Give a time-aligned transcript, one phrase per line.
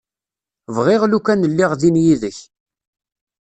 [0.75, 2.39] Bɣiɣ lukan lliɣ din yid-k.